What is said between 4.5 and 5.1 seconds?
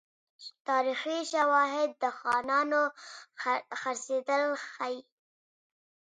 ښيي.